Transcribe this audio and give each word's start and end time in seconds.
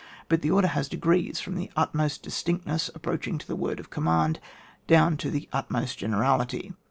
But 0.29 0.41
the 0.41 0.49
order 0.49 0.69
haa 0.69 0.81
degrees, 0.81 1.39
frx>m 1.39 1.57
the 1.57 1.69
utmost 1.75 2.25
distinctness^ 2.25 2.89
approaching 2.95 3.37
to 3.37 3.45
the 3.45 3.55
word 3.55 3.79
of 3.79 3.91
command, 3.91 4.39
down 4.87 5.15
to 5.17 5.29
the 5.29 5.47
utmost 5.53 5.99
generality. 5.99 6.73